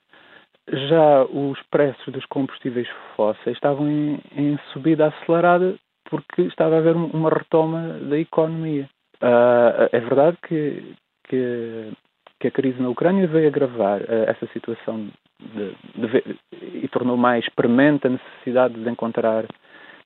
já 0.72 1.24
os 1.24 1.62
preços 1.70 2.14
dos 2.14 2.26
combustíveis 2.26 2.88
fósseis 3.16 3.56
estavam 3.56 3.88
em, 3.88 4.20
em 4.36 4.58
subida 4.72 5.08
acelerada 5.08 5.76
porque 6.10 6.44
estava 6.44 6.76
a 6.76 6.80
haver 6.80 6.96
uma 6.96 7.30
retoma 7.30 8.00
da 8.00 8.18
economia. 8.18 8.90
Uh, 9.16 9.90
é 9.92 10.00
verdade 10.00 10.38
que, 10.48 10.96
que, 11.28 11.92
que, 12.40 12.48
a 12.48 12.52
crise 12.52 12.82
na 12.82 12.90
Ucrânia 12.90 13.28
veio 13.28 13.48
agravar 13.48 14.02
uh, 14.02 14.24
essa 14.28 14.46
situação 14.48 15.10
de, 15.40 15.76
de 15.96 16.40
e 16.84 16.88
tornou 16.90 17.18
mais 17.18 17.48
premente 17.56 18.08
a 18.08 18.12
necessidade 18.12 18.76
de 18.76 18.90
encontrar 18.90 19.46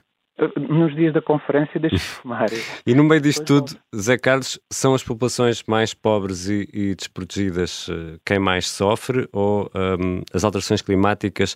Nos 0.57 0.95
dias 0.95 1.13
da 1.13 1.23
conferência 1.23 1.79
deixa 1.79 1.97
de 1.97 2.03
fumar. 2.03 2.47
e 2.87 2.95
no 2.95 3.05
meio 3.05 3.21
disto 3.21 3.45
tudo, 3.45 3.79
Zé 3.95 4.19
Carlos, 4.19 4.59
são 4.71 4.95
as 4.95 5.03
populações 5.03 5.63
mais 5.67 5.95
pobres 5.95 6.49
e, 6.49 6.69
e 6.73 6.95
desprotegidas 6.95 7.89
quem 8.27 8.39
mais 8.39 8.69
sofre 8.69 9.29
ou 9.33 9.71
um, 9.75 10.23
as 10.35 10.45
alterações 10.45 10.83
climáticas 10.83 11.55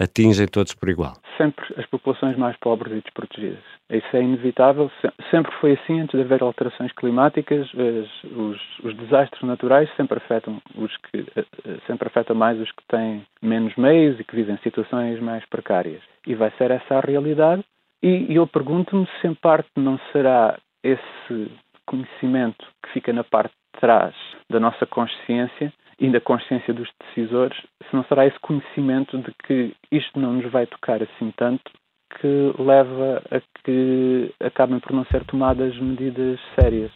atingem 0.00 0.46
todos 0.46 0.74
por 0.74 0.88
igual? 0.88 1.14
Sempre 1.36 1.64
as 1.76 1.86
populações 1.86 2.36
mais 2.36 2.56
pobres 2.58 2.92
e 2.92 3.00
desprotegidas. 3.00 3.62
Isso 3.90 4.16
é 4.16 4.22
inevitável. 4.22 4.90
Sempre 5.30 5.52
foi 5.60 5.72
assim 5.72 6.00
antes 6.00 6.18
de 6.18 6.24
haver 6.24 6.42
alterações 6.42 6.92
climáticas. 6.92 7.66
Os, 7.74 8.60
os 8.84 8.96
desastres 8.96 9.42
naturais 9.42 9.88
sempre 9.96 10.18
afetam 10.18 10.60
os 10.74 10.96
que 10.96 11.26
eh, 11.36 11.44
sempre 11.86 12.08
afetam 12.08 12.36
mais 12.36 12.60
os 12.60 12.70
que 12.70 12.82
têm 12.88 13.26
menos 13.40 13.74
meios 13.76 14.18
e 14.20 14.24
que 14.24 14.36
vivem 14.36 14.58
situações 14.58 15.20
mais 15.20 15.44
precárias. 15.46 16.02
E 16.26 16.34
vai 16.34 16.52
ser 16.58 16.70
essa 16.70 16.96
a 16.96 17.00
realidade. 17.00 17.64
E 18.02 18.34
eu 18.34 18.46
pergunto-me 18.46 19.08
se 19.20 19.26
em 19.26 19.34
parte 19.34 19.68
não 19.76 19.98
será 20.12 20.58
esse 20.84 21.50
conhecimento 21.84 22.64
que 22.82 22.92
fica 22.92 23.12
na 23.12 23.24
parte 23.24 23.50
de 23.50 23.80
trás 23.80 24.14
da 24.50 24.60
nossa 24.60 24.86
consciência 24.86 25.72
e 25.98 26.10
da 26.10 26.20
consciência 26.20 26.72
dos 26.72 26.88
decisores, 27.00 27.58
se 27.88 27.96
não 27.96 28.04
será 28.04 28.26
esse 28.26 28.38
conhecimento 28.40 29.18
de 29.18 29.32
que 29.44 29.74
isto 29.90 30.20
não 30.20 30.34
nos 30.34 30.50
vai 30.52 30.66
tocar 30.66 31.02
assim 31.02 31.32
tanto 31.36 31.72
que 32.20 32.54
leva 32.58 33.22
a 33.30 33.40
que 33.64 34.32
acabem 34.40 34.78
por 34.80 34.92
não 34.92 35.04
ser 35.06 35.24
tomadas 35.24 35.76
medidas 35.78 36.38
sérias. 36.54 36.92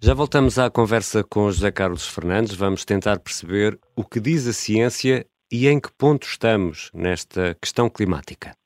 Já 0.00 0.12
voltamos 0.12 0.58
à 0.58 0.70
conversa 0.70 1.24
com 1.24 1.50
José 1.50 1.72
Carlos 1.72 2.06
Fernandes. 2.06 2.54
Vamos 2.54 2.84
tentar 2.84 3.18
perceber 3.18 3.78
o 3.96 4.04
que 4.04 4.20
diz 4.20 4.46
a 4.46 4.52
ciência 4.52 5.24
e 5.54 5.68
em 5.68 5.78
que 5.78 5.88
ponto 5.96 6.26
estamos 6.26 6.90
nesta 6.92 7.56
questão 7.62 7.88
climática. 7.88 8.56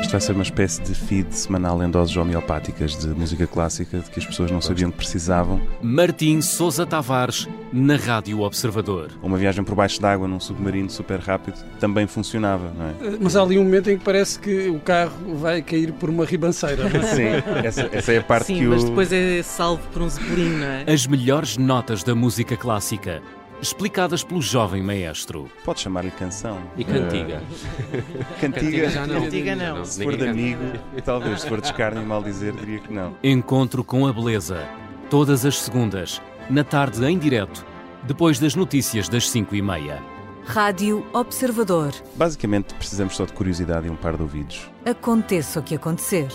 Isto 0.00 0.12
vai 0.12 0.20
ser 0.20 0.32
uma 0.32 0.44
espécie 0.44 0.80
de 0.80 0.94
feed 0.94 1.34
semanal 1.34 1.82
em 1.82 1.90
doses 1.90 2.16
homeopáticas 2.16 2.96
de 2.96 3.08
música 3.08 3.44
clássica 3.44 3.98
de 3.98 4.08
que 4.08 4.20
as 4.20 4.26
pessoas 4.26 4.48
não 4.48 4.60
sabiam 4.60 4.92
que 4.92 4.98
precisavam. 4.98 5.60
Martim 5.82 6.40
Sousa 6.40 6.86
Tavares, 6.86 7.48
na 7.72 7.96
Rádio 7.96 8.40
Observador. 8.40 9.10
Uma 9.20 9.36
viagem 9.36 9.64
por 9.64 9.74
baixo 9.74 10.00
d'água 10.00 10.28
num 10.28 10.38
submarino 10.38 10.88
super 10.88 11.18
rápido 11.18 11.58
também 11.80 12.06
funcionava, 12.06 12.72
não 12.72 12.86
é? 12.86 13.14
Eh, 13.14 13.18
mas 13.20 13.34
há 13.34 13.42
ali 13.42 13.58
um 13.58 13.64
momento 13.64 13.90
em 13.90 13.98
que 13.98 14.04
parece 14.04 14.38
que 14.38 14.68
o 14.68 14.78
carro 14.78 15.34
vai 15.34 15.60
cair 15.60 15.92
por 15.92 16.08
uma 16.08 16.24
ribanceira. 16.24 16.88
Não 16.88 17.00
é? 17.00 17.02
Sim, 17.14 17.66
essa, 17.66 17.88
essa, 17.92 18.12
é 18.12 18.18
a 18.18 18.22
parte 18.22 18.46
Sim, 18.46 18.58
que 18.58 18.66
o... 18.68 18.70
mas 18.70 18.84
depois 18.84 19.12
é 19.12 19.42
salvo 19.42 19.82
por 19.88 20.02
um 20.02 20.08
zeppelin, 20.08 20.50
não 20.50 20.66
é? 20.66 20.84
As 20.86 21.04
melhores 21.04 21.56
notas 21.56 22.04
da 22.04 22.14
música 22.14 22.56
clássica 22.56 23.20
explicadas 23.62 24.24
pelo 24.24 24.42
jovem 24.42 24.82
maestro. 24.82 25.48
Pode 25.64 25.80
chamar-lhe 25.80 26.10
canção. 26.10 26.58
E 26.76 26.84
cantiga? 26.84 27.42
Uh, 27.92 28.40
cantiga, 28.40 28.88
já 28.88 29.06
não. 29.06 29.22
Cantiga 29.22 29.54
não. 29.56 29.84
Se 29.84 30.02
for 30.02 30.16
de 30.16 30.26
amigo, 30.26 30.62
talvez. 31.04 31.42
Se 31.42 31.48
for 31.48 31.60
de 31.60 31.66
escárnio 31.66 32.02
e 32.02 32.06
mal 32.06 32.22
dizer, 32.22 32.52
diria 32.54 32.78
que 32.78 32.92
não. 32.92 33.16
Encontro 33.22 33.84
com 33.84 34.06
a 34.06 34.12
beleza. 34.12 34.66
Todas 35.10 35.44
as 35.44 35.58
segundas, 35.58 36.20
na 36.48 36.64
tarde 36.64 37.04
em 37.04 37.18
direto, 37.18 37.64
depois 38.04 38.38
das 38.38 38.54
notícias 38.54 39.08
das 39.08 39.30
5 39.30 39.54
e 39.54 39.62
meia. 39.62 40.02
Rádio 40.44 41.06
Observador. 41.12 41.92
Basicamente, 42.16 42.74
precisamos 42.74 43.14
só 43.16 43.24
de 43.24 43.32
curiosidade 43.32 43.86
e 43.86 43.90
um 43.90 43.96
par 43.96 44.16
de 44.16 44.22
ouvidos. 44.22 44.70
Aconteça 44.84 45.60
o 45.60 45.62
que 45.62 45.74
acontecer. 45.74 46.28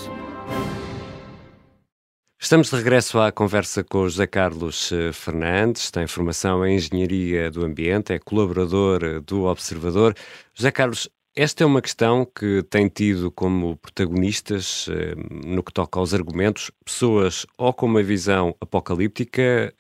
Estamos 2.40 2.70
de 2.70 2.76
regresso 2.76 3.20
à 3.20 3.32
conversa 3.32 3.84
com 3.84 4.02
o 4.02 4.10
José 4.10 4.28
Carlos 4.28 4.92
eh, 4.92 5.12
Fernandes, 5.12 5.90
tem 5.90 6.06
formação 6.06 6.64
em 6.64 6.76
Engenharia 6.76 7.50
do 7.50 7.66
Ambiente, 7.66 8.14
é 8.14 8.20
colaborador 8.20 9.04
eh, 9.04 9.20
do 9.20 9.46
Observador. 9.46 10.14
José 10.54 10.70
Carlos, 10.70 11.10
esta 11.36 11.64
é 11.64 11.66
uma 11.66 11.82
questão 11.82 12.26
que 12.26 12.62
tem 12.70 12.88
tido 12.90 13.32
como 13.32 13.76
protagonistas, 13.78 14.88
eh, 14.88 15.16
no 15.48 15.64
que 15.64 15.74
toca 15.74 16.00
aos 16.00 16.14
argumentos, 16.14 16.70
pessoas 16.86 17.48
ou 17.58 17.74
com 17.74 17.88
uma 17.88 18.04
visão 18.04 18.56
apocalíptica 18.62 19.74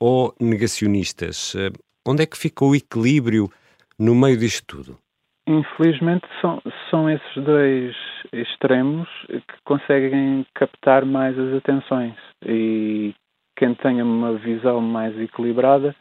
ou 0.00 0.34
negacionistas. 0.40 1.54
Onde 2.06 2.22
é 2.22 2.26
que 2.26 2.38
fica 2.38 2.64
o 2.64 2.74
equilíbrio 2.74 3.50
no 3.98 4.14
meio 4.14 4.38
disto 4.38 4.64
tudo? 4.66 5.01
Infelizmente 5.46 6.26
são, 6.40 6.62
são 6.88 7.10
esses 7.10 7.34
dois 7.42 7.96
extremos 8.32 9.08
que 9.28 9.62
conseguem 9.64 10.46
captar 10.54 11.04
mais 11.04 11.36
as 11.36 11.54
atenções 11.54 12.14
e 12.46 13.12
quem 13.56 13.74
tenha 13.74 14.04
uma 14.04 14.34
visão 14.34 14.80
mais 14.80 15.18
equilibrada 15.18 15.94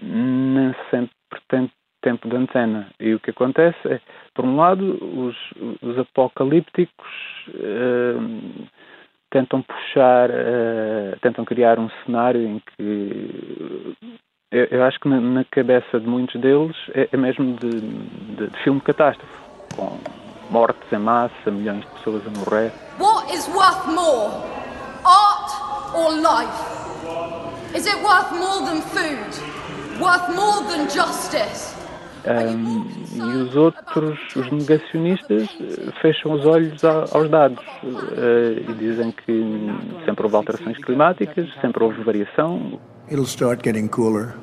nem 0.00 0.74
sempre 0.90 1.14
tem 1.48 1.70
tempo 2.02 2.28
de 2.28 2.36
antena. 2.36 2.88
E 2.98 3.14
o 3.14 3.20
que 3.20 3.30
acontece 3.30 3.78
é, 3.86 4.00
por 4.34 4.44
um 4.44 4.56
lado, 4.56 4.98
os, 5.00 5.36
os 5.80 5.98
apocalípticos 5.98 7.08
uh, 7.48 8.68
tentam 9.30 9.62
puxar, 9.62 10.28
uh, 10.30 11.18
tentam 11.20 11.44
criar 11.44 11.78
um 11.78 11.88
cenário 12.04 12.42
em 12.42 12.58
que 12.58 13.94
eu, 14.52 14.68
eu 14.70 14.84
acho 14.84 15.00
que 15.00 15.08
na, 15.08 15.20
na, 15.20 15.44
cabeça 15.44 15.98
de 15.98 16.06
muitos 16.06 16.40
deles 16.40 16.76
é, 16.94 17.08
é 17.10 17.16
mesmo 17.16 17.56
de, 17.56 17.80
de, 17.80 18.46
de, 18.48 18.62
filme 18.62 18.80
catástrofe, 18.80 19.32
com 19.74 19.98
mortes 20.50 20.92
em 20.92 20.98
massa, 20.98 21.50
milhões 21.50 21.80
de 21.80 21.86
pessoas 21.86 22.22
a 22.26 22.30
morrer. 22.38 22.70
What 22.98 23.34
is 23.34 23.48
worth 23.48 23.86
more, 23.86 24.30
art 25.04 25.94
or 25.94 26.12
life? 26.12 26.82
Is 27.74 27.86
it 27.86 28.02
worth 28.02 28.30
more 28.32 28.66
than 28.66 28.82
food? 28.82 29.98
Worth 29.98 30.28
more 30.34 30.62
than 30.68 30.88
justice? 30.90 31.72
Um, 32.24 32.86
e 33.14 33.20
os 33.20 33.56
outros, 33.56 34.36
os 34.36 34.50
negacionistas, 34.52 35.48
fecham 36.00 36.32
os 36.32 36.46
olhos 36.46 36.84
aos 36.84 37.28
dados 37.28 37.64
uh, 37.82 38.70
e 38.70 38.72
dizem 38.74 39.10
que 39.10 39.42
sempre 40.04 40.24
houve 40.24 40.36
alterações 40.36 40.78
climáticas, 40.78 41.48
sempre 41.60 41.82
houve 41.82 42.00
variação. 42.04 42.78
It'll 43.12 43.26
start 43.26 43.62
getting 43.62 43.90
cooler. 43.90 44.34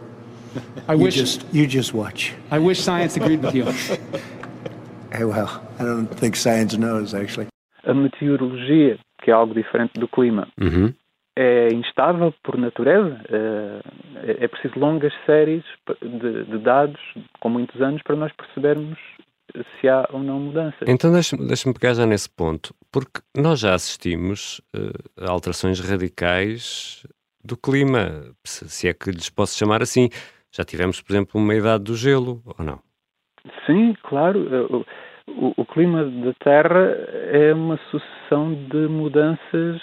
I 0.87 0.93
you 0.93 1.05
wish 1.05 1.15
just 1.15 1.43
you 1.51 1.65
just 1.65 1.91
watch. 1.91 2.33
I 2.51 2.59
wish 2.59 2.79
science 2.79 3.17
agreed 3.17 3.41
with 3.41 3.55
you. 3.55 3.65
hey, 5.11 5.23
well, 5.23 5.49
I 5.79 5.83
don't 5.83 6.05
think 6.05 6.35
science 6.35 6.77
knows 6.77 7.15
actually. 7.15 7.47
A 7.83 7.93
meteorologia, 7.95 8.99
que 9.23 9.31
é 9.31 9.33
algo 9.33 9.55
diferente 9.55 9.99
do 9.99 10.07
clima, 10.07 10.47
uhum. 10.61 10.93
é 11.35 11.69
instável 11.73 12.31
por 12.43 12.59
natureza. 12.59 13.19
É, 13.27 14.43
é 14.45 14.47
preciso 14.47 14.77
longas 14.77 15.13
séries 15.25 15.63
de, 16.03 16.43
de, 16.45 16.57
dados 16.59 17.01
com 17.39 17.49
muitos 17.49 17.81
anos 17.81 18.03
para 18.03 18.15
nós 18.15 18.31
percebermos 18.33 18.99
se 19.81 19.89
há 19.89 20.07
ou 20.13 20.19
não 20.19 20.39
mudanças. 20.39 20.87
Então 20.87 21.11
deixa-me 21.11 21.47
deixa 21.47 21.73
pegar 21.73 21.95
já 21.95 22.05
nesse 22.05 22.29
ponto, 22.29 22.71
porque 22.91 23.21
nós 23.35 23.61
já 23.61 23.73
assistimos 23.73 24.61
uh, 24.75 25.25
a 25.25 25.31
alterações 25.31 25.79
radicais 25.79 27.03
do 27.43 27.57
clima, 27.57 28.33
se, 28.43 28.87
é 28.87 28.93
que 28.93 29.11
lhes 29.11 29.29
posso 29.29 29.57
chamar 29.57 29.81
assim. 29.81 30.09
Já 30.51 30.63
tivemos, 30.63 31.01
por 31.01 31.13
exemplo, 31.13 31.39
uma 31.39 31.55
idade 31.55 31.83
do 31.83 31.95
gelo, 31.95 32.41
ou 32.45 32.65
não? 32.65 32.79
Sim, 33.65 33.95
claro. 34.03 34.39
O, 34.69 34.85
o, 35.29 35.53
o 35.57 35.65
clima 35.65 36.05
da 36.05 36.33
Terra 36.33 36.95
é 37.31 37.53
uma 37.53 37.77
sucessão 37.89 38.53
de 38.53 38.87
mudanças, 38.87 39.81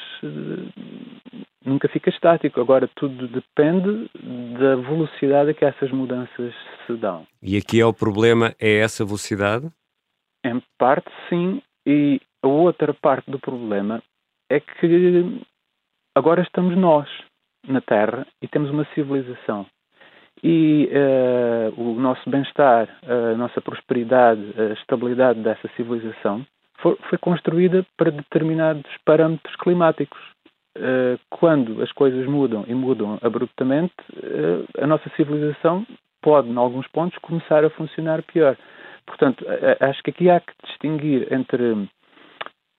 nunca 1.65 1.89
fica 1.89 2.11
estático. 2.11 2.61
Agora, 2.61 2.89
tudo 2.97 3.29
depende 3.29 4.11
da 4.59 4.77
velocidade 4.77 5.51
a 5.51 5.55
que 5.55 5.65
essas 5.65 5.91
mudanças 5.91 6.53
se 6.87 6.97
dão. 6.97 7.27
E 7.43 7.57
aqui 7.57 7.81
é 7.81 7.87
o 7.87 7.95
problema, 7.95 8.55
é 8.61 8.79
essa 8.79 9.05
velocidade? 9.05 9.71
Em 10.45 10.63
parte, 10.79 11.11
sim. 11.29 11.63
E 11.87 12.21
a 12.43 12.49
outra 12.49 12.93
parte 12.93 13.31
do 13.31 13.39
problema 13.39 14.03
é 14.51 14.61
que 14.61 15.43
agora 16.15 16.43
estamos 16.43 16.77
nós 16.77 17.09
na 17.67 17.81
Terra 17.81 18.27
e 18.43 18.49
temos 18.49 18.71
uma 18.71 18.85
civilização. 18.95 19.67
E 20.43 20.91
uh, 20.93 21.81
o 21.81 21.95
nosso 21.95 22.29
bem-estar, 22.29 22.89
a 23.07 23.37
nossa 23.37 23.61
prosperidade, 23.61 24.43
a 24.59 24.75
estabilidade 24.75 25.41
dessa 25.41 25.67
civilização 25.77 26.45
foi, 26.79 26.97
foi 27.09 27.19
construída 27.19 27.87
para 27.97 28.11
determinados 28.11 28.85
parâmetros 29.05 29.57
climáticos. 29.57 30.21
Uh, 30.77 31.19
quando 31.31 31.83
as 31.83 31.91
coisas 31.93 32.27
mudam 32.27 32.65
e 32.69 32.75
mudam 32.75 33.19
abruptamente, 33.23 33.95
uh, 34.13 34.67
a 34.79 34.87
nossa 34.87 35.09
civilização 35.17 35.87
pode, 36.21 36.51
em 36.51 36.57
alguns 36.57 36.87
pontos, 36.89 37.17
começar 37.19 37.65
a 37.65 37.71
funcionar 37.71 38.23
pior. 38.23 38.57
Portanto, 39.07 39.47
acho 39.81 40.03
que 40.03 40.11
aqui 40.11 40.29
há 40.29 40.41
que 40.41 40.53
distinguir 40.65 41.33
entre 41.33 41.89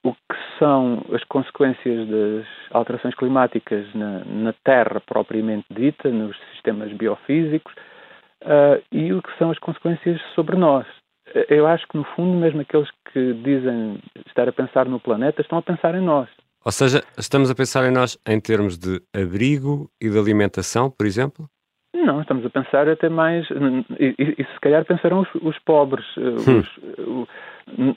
o 0.08 0.14
que 0.14 0.38
são 0.60 1.04
as 1.14 1.24
consequências 1.26 2.08
das 2.08 2.46
alterações 2.72 3.16
climáticas 3.16 3.86
na, 3.94 4.24
na 4.26 4.54
Terra 4.64 5.02
propriamente 5.06 5.66
dita, 5.70 6.10
nos 6.10 6.38
sistemas 6.54 6.92
biofísicos, 6.94 7.74
uh, 8.44 8.82
e 8.92 9.12
o 9.14 9.22
que 9.22 9.38
são 9.38 9.52
as 9.52 9.60
consequências 9.60 10.22
sobre 10.34 10.56
nós. 10.56 10.86
Eu 11.50 11.68
acho 11.68 11.86
que, 11.88 11.98
no 11.98 12.06
fundo, 12.16 12.38
mesmo 12.38 12.62
aqueles 12.62 12.90
que 13.12 13.34
dizem 13.34 14.00
estar 14.26 14.48
a 14.48 14.52
pensar 14.52 14.86
no 14.86 15.00
planeta 15.00 15.42
estão 15.42 15.58
a 15.58 15.62
pensar 15.62 15.94
em 15.94 16.02
nós. 16.02 16.30
Ou 16.64 16.72
seja, 16.72 17.04
estamos 17.18 17.52
a 17.52 17.56
pensar 17.56 17.86
em 17.86 17.92
nós 17.92 18.18
em 18.28 18.40
termos 18.40 18.78
de 18.78 19.02
abrigo 19.14 19.90
e 20.02 20.10
de 20.10 20.18
alimentação, 20.18 20.90
por 20.90 21.06
exemplo? 21.06 21.50
Não, 21.94 22.22
estamos 22.22 22.46
a 22.46 22.50
pensar 22.50 22.88
até 22.88 23.10
mais. 23.10 23.48
E, 24.00 24.16
e, 24.18 24.36
e 24.38 24.44
se 24.44 24.60
calhar 24.62 24.86
pensarão 24.86 25.22
os, 25.22 25.30
os 25.42 25.60
pobres. 25.60 26.06
Eh, 26.18 26.22
hum. 26.22 26.60
Os, 26.60 26.78
o, 27.08 27.28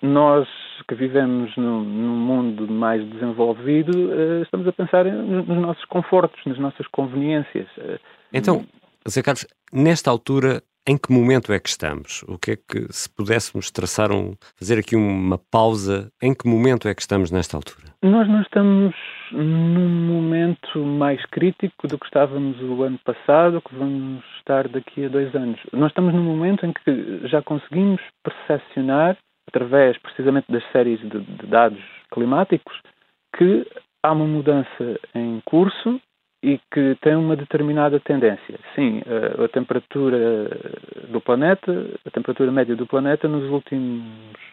nós 0.02 0.48
que 0.88 0.94
vivemos 0.94 1.54
num, 1.56 1.84
mundo 1.84 2.66
mais 2.70 3.06
desenvolvido, 3.10 3.92
uh, 3.92 4.42
estamos 4.42 4.66
a 4.66 4.72
pensar 4.72 5.04
nos 5.04 5.46
nossos 5.46 5.84
confortos, 5.84 6.40
nas 6.46 6.58
nossas 6.58 6.86
conveniências. 6.88 7.68
Eh, 7.78 7.98
então, 8.32 8.64
Zé 9.08 9.22
Carlos, 9.22 9.46
nesta 9.72 10.10
altura, 10.10 10.62
em 10.86 10.96
que 10.96 11.12
momento 11.12 11.52
é 11.52 11.58
que 11.58 11.68
estamos? 11.68 12.24
O 12.26 12.38
que 12.38 12.52
é 12.52 12.56
que, 12.56 12.92
se 12.92 13.08
pudéssemos 13.08 13.70
traçar 13.70 14.10
um, 14.10 14.34
fazer 14.58 14.78
aqui 14.78 14.96
uma 14.96 15.38
pausa, 15.38 16.10
em 16.22 16.34
que 16.34 16.48
momento 16.48 16.88
é 16.88 16.94
que 16.94 17.02
estamos 17.02 17.30
nesta 17.30 17.56
altura? 17.56 17.90
Nós 18.02 18.26
não 18.26 18.40
estamos 18.40 18.94
num 19.30 19.88
momento 19.88 20.78
mais 20.78 21.24
crítico 21.26 21.86
do 21.86 21.98
que 21.98 22.06
estávamos 22.06 22.60
o 22.60 22.82
ano 22.82 22.98
passado, 23.04 23.60
que 23.60 23.74
vamos 23.74 24.24
estar 24.38 24.66
daqui 24.68 25.04
a 25.04 25.08
dois 25.08 25.34
anos. 25.34 25.60
Nós 25.72 25.90
estamos 25.90 26.14
num 26.14 26.24
momento 26.24 26.64
em 26.64 26.72
que 26.72 27.28
já 27.28 27.42
conseguimos 27.42 28.00
percepcionar, 28.24 29.16
através 29.50 29.98
precisamente 29.98 30.50
das 30.50 30.64
séries 30.72 31.00
de, 31.00 31.20
de 31.20 31.46
dados 31.46 31.82
climáticos, 32.10 32.80
que 33.36 33.66
há 34.02 34.12
uma 34.12 34.26
mudança 34.26 34.98
em 35.14 35.40
curso 35.44 36.00
e 36.42 36.58
que 36.72 36.96
tem 37.02 37.14
uma 37.14 37.36
determinada 37.36 38.00
tendência. 38.00 38.58
Sim, 38.74 39.02
a, 39.06 39.44
a, 39.44 39.48
temperatura 39.48 40.48
do 41.08 41.20
planeta, 41.20 41.86
a 42.06 42.10
temperatura 42.10 42.50
média 42.50 42.74
do 42.74 42.86
planeta 42.86 43.28
nos 43.28 43.50
últimos, 43.50 44.02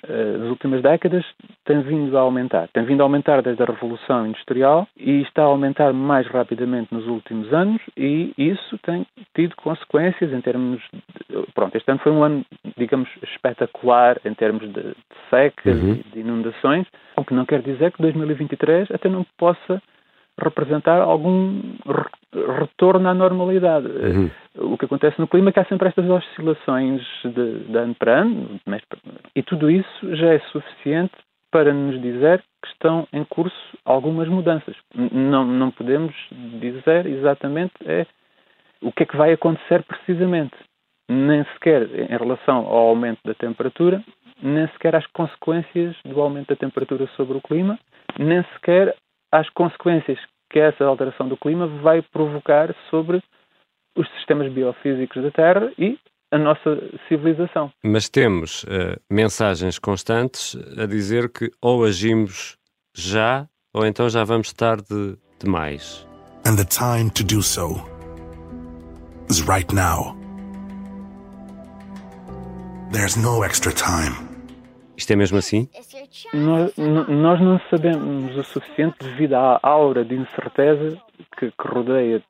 uh, 0.03 0.37
nas 0.39 0.49
últimas 0.49 0.81
décadas 0.81 1.25
tem 1.65 1.81
vindo 1.81 2.17
a 2.17 2.21
aumentar. 2.21 2.67
Tem 2.73 2.83
vindo 2.83 3.01
a 3.01 3.03
aumentar 3.03 3.41
desde 3.41 3.63
a 3.63 3.65
Revolução 3.65 4.27
Industrial 4.27 4.87
e 4.97 5.21
está 5.21 5.43
a 5.43 5.45
aumentar 5.45 5.93
mais 5.93 6.27
rapidamente 6.27 6.93
nos 6.93 7.07
últimos 7.07 7.53
anos 7.53 7.81
e 7.95 8.33
isso 8.37 8.77
tem 8.79 9.05
tido 9.33 9.55
consequências 9.55 10.33
em 10.33 10.41
termos 10.41 10.81
de, 10.91 11.51
pronto, 11.53 11.75
este 11.75 11.89
ano 11.89 11.99
foi 11.99 12.11
um 12.11 12.23
ano, 12.23 12.45
digamos, 12.77 13.09
espetacular 13.23 14.19
em 14.25 14.33
termos 14.33 14.63
de, 14.73 14.81
de 14.81 14.95
secas 15.29 15.81
uhum. 15.81 15.93
e 15.93 16.03
de 16.13 16.19
inundações, 16.19 16.85
o 17.15 17.23
que 17.23 17.33
não 17.33 17.45
quer 17.45 17.61
dizer 17.61 17.91
que 17.91 18.01
2023 18.01 18.91
até 18.91 19.09
não 19.09 19.25
possa 19.37 19.81
representar 20.39 21.01
algum 21.01 21.61
retorno 22.59 23.07
à 23.09 23.13
normalidade. 23.13 23.87
Uhum. 23.87 24.29
O 24.73 24.77
que 24.77 24.85
acontece 24.85 25.19
no 25.19 25.27
clima 25.27 25.49
é 25.49 25.53
que 25.53 25.59
há 25.59 25.65
sempre 25.65 25.87
estas 25.87 26.09
oscilações 26.09 27.01
de, 27.23 27.59
de 27.65 27.77
ano 27.77 27.95
para 27.95 28.21
ano, 28.21 28.59
e 29.35 29.43
tudo 29.43 29.69
isso 29.69 30.15
já 30.15 30.33
é 30.33 30.39
suficiente 30.51 31.13
para 31.51 31.73
nos 31.73 32.01
dizer 32.01 32.43
que 32.61 32.69
estão 32.71 33.07
em 33.13 33.23
curso 33.23 33.55
algumas 33.85 34.27
mudanças. 34.27 34.75
Não, 34.93 35.45
não 35.45 35.71
podemos 35.71 36.13
dizer 36.59 37.05
exatamente 37.05 37.73
é, 37.85 38.05
o 38.81 38.91
que 38.91 39.03
é 39.03 39.05
que 39.05 39.17
vai 39.17 39.33
acontecer 39.33 39.83
precisamente, 39.83 40.55
nem 41.09 41.43
sequer 41.53 41.83
em 41.83 42.17
relação 42.17 42.57
ao 42.57 42.89
aumento 42.89 43.19
da 43.23 43.33
temperatura, 43.33 44.03
nem 44.41 44.67
sequer 44.69 44.95
às 44.95 45.07
consequências 45.07 45.95
do 46.05 46.19
aumento 46.21 46.49
da 46.49 46.55
temperatura 46.55 47.07
sobre 47.15 47.37
o 47.37 47.41
clima, 47.41 47.79
nem 48.19 48.43
sequer 48.53 48.95
às 49.31 49.49
consequências 49.49 50.19
que 50.49 50.59
essa 50.59 50.85
alteração 50.85 51.27
do 51.27 51.37
clima 51.37 51.67
vai 51.81 52.01
provocar 52.01 52.73
sobre 52.89 53.21
os 53.97 54.07
sistemas 54.11 54.51
biofísicos 54.51 55.23
da 55.23 55.31
Terra 55.31 55.71
e 55.77 55.97
a 56.31 56.37
nossa 56.37 56.77
civilização. 57.07 57.71
Mas 57.83 58.09
temos 58.09 58.63
uh, 58.63 58.99
mensagens 59.09 59.79
constantes 59.79 60.55
a 60.77 60.85
dizer 60.85 61.31
que 61.31 61.49
ou 61.61 61.83
agimos 61.85 62.57
já 62.95 63.47
ou 63.73 63.85
então 63.85 64.09
já 64.09 64.23
vamos 64.23 64.53
tarde 64.53 65.17
demais. 65.39 66.07
And 66.45 66.55
the 66.55 66.65
time 66.65 67.09
to 67.11 67.23
do 67.23 67.41
so 67.41 67.83
is 69.29 69.41
right 69.41 69.73
now. 69.73 70.15
There's 72.91 73.17
no 73.17 73.43
extra 73.43 73.71
time. 73.71 74.26
Isto 74.97 75.13
é 75.13 75.15
mesmo 75.15 75.37
assim? 75.37 75.69
Nós, 76.33 76.75
nós 76.75 77.39
não 77.39 77.59
sabemos 77.69 78.35
o 78.35 78.43
suficiente 78.43 78.97
devido 78.99 79.35
à 79.35 79.59
aura 79.61 80.03
de 80.03 80.15
incerteza 80.15 80.97
que, 81.37 81.51
que 81.51 81.67
rodeia 81.67 82.21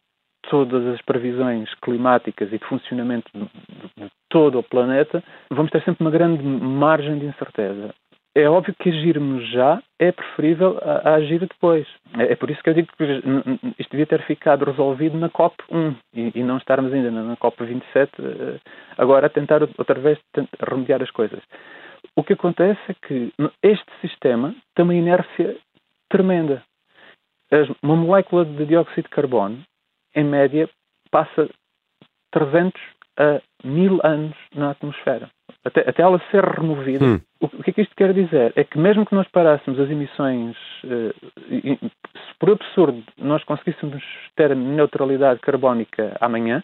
todas 0.50 0.86
as 0.88 1.02
previsões 1.02 1.74
climáticas 1.82 2.50
e 2.52 2.58
de 2.58 2.66
funcionamento 2.66 3.30
de, 3.34 3.44
de, 3.44 4.12
todo 4.30 4.60
o 4.60 4.64
planeta, 4.64 5.24
vamos 5.50 5.72
ter 5.72 5.82
sempre 5.84 6.04
uma 6.04 6.12
grande 6.12 6.44
margem 6.44 7.18
de 7.20 7.26
incerteza. 7.26 7.94
É 8.36 8.48
óbvio 8.48 8.76
que 8.80 8.90
agirmos 8.90 9.50
já 9.50 9.82
é 9.98 10.12
preferível 10.12 10.78
a, 10.84 11.10
a 11.10 11.16
agir 11.16 11.40
depois. 11.40 11.88
É, 12.20 12.34
é, 12.34 12.36
por 12.36 12.52
isso 12.52 12.62
que 12.62 12.70
eu 12.70 12.74
digo 12.74 12.90
que 12.98 13.04
isto 13.80 13.92
devia 13.92 14.06
ter 14.06 14.22
ficado 14.26 14.66
resolvido 14.66 15.18
na 15.18 15.30
COP1 15.30 15.96
e, 16.14 16.32
e 16.36 16.44
não 16.44 16.58
estarmos 16.58 16.94
ainda 16.94 17.10
na 17.10 17.36
COP27 17.38 17.82
eh, 18.20 18.60
agora 18.98 19.26
a 19.26 19.30
tentar 19.30 19.64
outra 19.64 20.00
vez 20.00 20.20
remediar 20.62 21.02
as 21.02 21.10
coisas. 21.10 21.40
O 22.18 22.24
que 22.24 22.34
acontece 22.34 22.82
é 22.90 22.96
que 22.96 23.32
este 23.62 23.92
sistema 24.02 24.56
tem 24.74 24.84
uma 24.84 24.96
inércia 24.96 25.56
tremenda. 26.10 26.64
Uma 27.84 27.96
molécula 27.96 28.44
de 28.44 28.66
dióxido 28.66 29.04
de 29.04 29.10
carbono, 29.10 29.64
em 30.16 30.24
média, 30.24 30.68
passa 31.12 31.48
300 32.32 32.82
a 33.20 33.40
1000 33.64 34.00
anos 34.04 34.36
na 34.56 34.72
atmosfera. 34.72 35.30
Até, 35.64 35.88
até 35.88 36.02
ela 36.02 36.20
ser 36.32 36.44
removida. 36.44 37.06
Hum. 37.06 37.22
O, 37.40 37.50
que 37.50 37.70
é 37.70 37.74
que 37.74 37.82
isto 37.82 37.96
quer 37.96 38.12
dizer? 38.16 38.52
É 38.56 38.64
que 38.64 38.80
mesmo 38.80 39.06
que 39.06 39.14
nós 39.14 39.28
parássemos 39.28 39.80
as 39.80 39.90
emissões, 39.90 40.58
uh, 40.86 41.14
se 41.48 42.34
por 42.40 42.50
absurdo 42.50 43.04
nós 43.20 43.44
conseguíssemos 43.44 44.04
ter 44.36 44.52
a 44.52 44.56
neutralidade 44.56 45.40
carbónica 45.40 46.18
amanhã, 46.20 46.64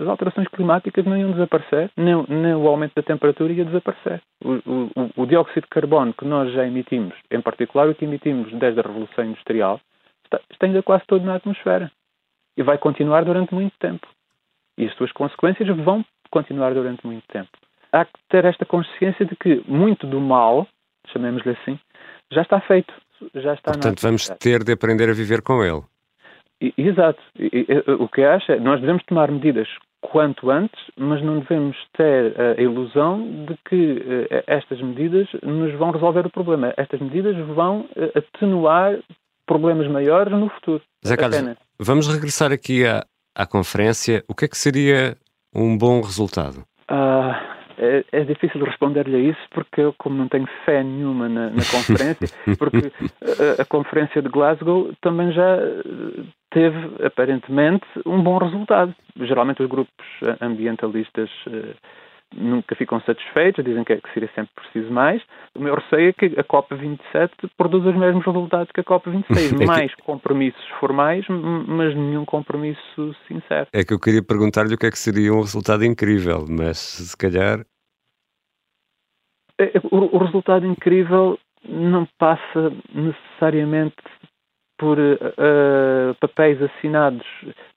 as 0.00 0.08
alterações 0.08 0.48
climáticas 0.48 1.04
não 1.04 1.16
iam 1.16 1.32
desaparecer, 1.32 1.90
nem, 1.94 2.14
nem 2.26 2.54
o 2.54 2.66
aumento 2.66 2.94
da 2.94 3.02
temperatura 3.02 3.52
ia 3.52 3.66
desaparecer. 3.66 4.22
O, 4.42 4.54
o, 4.54 5.22
o, 5.22 5.26
dióxido 5.26 5.64
de 5.64 5.68
carbono 5.68 6.14
que 6.14 6.24
nós 6.24 6.50
já 6.54 6.66
emitimos, 6.66 7.14
em 7.30 7.40
particular 7.40 7.86
o 7.86 7.94
que 7.94 8.06
emitimos 8.06 8.50
desde 8.54 8.80
a 8.80 8.82
Revolução 8.82 9.24
Industrial, 9.24 9.78
está, 10.24 10.40
está 10.50 10.66
ainda 10.66 10.82
quase 10.82 11.04
todo 11.06 11.22
na 11.22 11.34
atmosfera. 11.34 11.92
E 12.56 12.62
vai 12.62 12.78
continuar 12.78 13.24
durante 13.26 13.54
muito 13.54 13.74
tempo. 13.78 14.06
E 14.78 14.86
as 14.86 14.94
suas 14.94 15.12
consequências 15.12 15.68
vão 15.68 16.02
continuar 16.30 16.72
durante 16.72 17.06
muito 17.06 17.24
tempo. 17.28 17.50
Há 17.92 18.06
que 18.06 18.12
ter 18.30 18.46
esta 18.46 18.64
consciência 18.64 19.26
de 19.26 19.36
que 19.36 19.62
muito 19.68 20.06
do 20.06 20.18
mal, 20.18 20.66
chamemos-lhe 21.12 21.50
assim, 21.50 21.78
já 22.32 22.40
está 22.40 22.58
feito. 22.60 22.94
Já 23.34 23.52
está 23.52 23.72
Portanto, 23.72 24.00
vamos 24.00 24.28
ter 24.38 24.64
de 24.64 24.72
aprender 24.72 25.10
a 25.10 25.12
viver 25.12 25.42
com 25.42 25.62
ele. 25.62 25.82
Exato. 26.78 27.20
O 27.98 28.08
que 28.08 28.22
acho 28.22 28.52
é 28.52 28.60
nós 28.60 28.80
devemos 28.80 29.02
tomar 29.04 29.30
medidas 29.30 29.68
quanto 30.00 30.50
antes, 30.50 30.80
mas 30.96 31.22
não 31.22 31.40
devemos 31.40 31.76
ter 31.96 32.34
a 32.40 32.60
ilusão 32.60 33.44
de 33.46 33.56
que 33.68 34.26
eh, 34.30 34.44
estas 34.46 34.80
medidas 34.80 35.28
nos 35.42 35.72
vão 35.78 35.90
resolver 35.90 36.26
o 36.26 36.30
problema. 36.30 36.72
Estas 36.76 37.00
medidas 37.00 37.36
vão 37.54 37.86
eh, 37.96 38.12
atenuar 38.16 38.98
problemas 39.46 39.88
maiores 39.88 40.32
no 40.32 40.48
futuro. 40.48 40.82
Zé 41.06 41.16
Carlos, 41.16 41.36
Apenas. 41.36 41.58
vamos 41.78 42.08
regressar 42.08 42.50
aqui 42.52 42.86
à, 42.86 43.04
à 43.34 43.46
conferência. 43.46 44.24
O 44.28 44.34
que 44.34 44.46
é 44.46 44.48
que 44.48 44.56
seria 44.56 45.16
um 45.54 45.76
bom 45.76 46.00
resultado? 46.00 46.64
É, 47.82 48.04
é, 48.12 48.24
difícil 48.24 48.62
responder-lhe 48.62 49.16
a 49.16 49.30
isso 49.30 49.40
porque 49.50 49.80
eu, 49.80 49.94
como 49.96 50.14
não 50.14 50.28
tenho 50.28 50.46
fé 50.66 50.82
nenhuma 50.82 51.30
na, 51.30 51.48
na 51.48 51.62
conferência, 51.64 52.28
porque 52.58 52.92
a, 53.22 53.62
a, 53.62 53.64
conferência 53.64 54.20
de 54.20 54.28
Glasgow 54.28 54.92
também 55.00 55.32
já 55.32 55.56
teve, 56.50 57.04
aparentemente, 57.04 57.86
um 58.04 58.22
bom 58.22 58.38
resultado. 58.38 58.94
Geralmente 59.16 59.62
os 59.62 59.68
grupos 59.68 60.06
ambientalistas 60.40 61.30
uh, 61.46 61.74
nunca 62.34 62.74
ficam 62.76 63.00
satisfeitos, 63.00 63.64
dizem 63.64 63.84
que, 63.84 63.92
é, 63.92 63.96
que, 64.00 64.12
seria 64.12 64.30
sempre 64.34 64.52
preciso 64.54 64.92
mais. 64.92 65.22
O 65.54 65.60
meu 65.60 65.74
receio 65.74 66.10
é 66.10 66.12
que 66.12 66.26
a 66.38 66.44
COP27 66.44 67.30
produza 67.56 67.90
os 67.90 67.96
mesmos 67.96 68.24
resultados 68.24 68.70
que 68.72 68.80
a 68.80 68.84
COP26. 68.84 69.60
É 69.60 69.66
mais 69.66 69.94
compromissos 69.96 70.66
formais, 70.78 71.24
mas 71.28 71.94
nenhum 71.94 72.24
compromisso 72.24 73.14
sincero. 73.26 73.66
É 73.72 73.84
que 73.84 73.92
eu 73.92 74.00
queria 74.00 74.22
perguntar-lhe 74.22 74.74
o 74.74 74.78
que 74.78 74.86
é 74.86 74.90
que 74.90 74.98
seria 74.98 75.32
um 75.32 75.40
resultado 75.40 75.84
incrível, 75.84 76.44
mas 76.48 76.78
se 76.78 77.16
calhar... 77.16 77.64
É, 79.58 79.72
o, 79.90 80.16
o 80.16 80.18
resultado 80.18 80.66
incrível 80.66 81.38
não 81.68 82.06
passa 82.18 82.72
necessariamente 82.94 83.96
por 84.80 84.98
uh, 84.98 86.14
papéis 86.20 86.60
assinados 86.62 87.26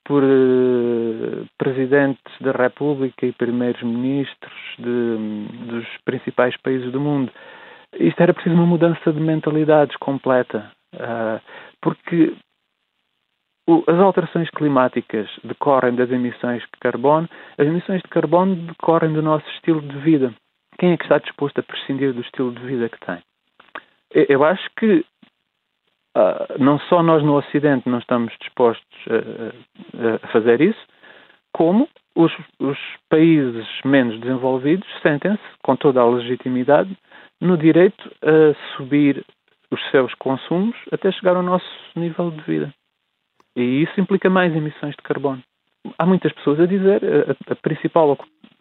por 0.06 0.24
uh, 0.24 1.46
presidentes 1.58 2.34
da 2.40 2.54
República 2.54 3.26
e 3.26 3.34
primeiros-ministros 3.34 4.54
dos 4.80 5.86
principais 6.06 6.56
países 6.62 6.90
do 6.94 7.02
mundo. 7.02 7.30
Isto 8.00 8.24
era 8.24 8.34
preciso 8.34 8.56
uma 8.56 8.66
mudança 8.66 9.12
de 9.12 9.20
mentalidades 9.20 9.98
completa, 9.98 10.72
uh, 10.96 11.42
porque 11.82 12.34
o, 13.68 13.84
as 13.86 14.00
alterações 14.00 14.50
climáticas 14.52 15.30
decorrem 15.44 15.96
das 15.96 16.10
emissões 16.10 16.62
de 16.62 16.80
carbono, 16.80 17.28
as 17.58 17.68
emissões 17.68 18.02
de 18.02 18.08
carbono 18.08 18.56
decorrem 18.56 19.12
do 19.12 19.22
nosso 19.22 19.46
estilo 19.56 19.82
de 19.82 19.98
vida. 19.98 20.34
quem 20.80 20.94
é 20.94 20.98
que 20.98 21.04
está 21.04 21.18
disposto 21.18 21.60
a 21.60 21.64
prescindir 21.64 22.14
do 22.14 22.22
estilo 22.22 22.54
de 22.54 22.66
vida 22.66 22.88
que 22.88 23.06
tem? 23.06 23.20
Eu 24.30 24.46
acho 24.46 24.70
que 24.78 25.04
não 26.60 26.80
só 26.80 27.02
nós 27.02 27.24
no 27.24 27.36
Ocidente 27.36 27.90
não 27.90 28.00
estamos 28.00 28.34
dispostos 28.40 28.86
a, 29.10 30.26
a 30.26 30.28
fazer 30.30 30.62
isso, 30.62 30.86
como 31.54 31.88
os, 32.16 32.32
os, 32.60 32.78
países 33.10 33.68
menos 33.86 34.20
desenvolvidos 34.20 34.88
sentem-se, 35.02 35.44
com 35.64 35.76
toda 35.76 36.02
a 36.02 36.10
legitimidade, 36.10 36.96
no 37.40 37.58
direito 37.58 38.12
a 38.22 38.76
subir 38.76 39.26
os 39.72 39.82
seus 39.92 40.14
consumos 40.16 40.76
até 40.92 41.12
chegar 41.12 41.36
ao 41.36 41.44
nosso 41.44 41.66
nível 41.96 42.32
de 42.32 42.42
vida. 42.42 42.74
E 43.56 43.84
isso 43.84 44.00
implica 44.00 44.30
mais 44.30 44.56
emissões 44.56 44.96
de 44.96 45.04
carbono. 45.04 45.42
Há 45.98 46.06
muitas 46.06 46.32
pessoas 46.34 46.60
a 46.60 46.66
dizer 46.66 47.02
a, 47.04 47.52
a 47.52 47.56
principal 47.56 48.18